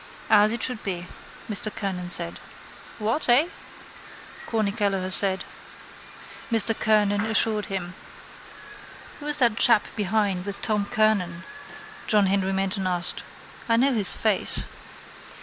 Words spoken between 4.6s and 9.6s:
Kelleher said. Mr Kernan assured him. —Who is that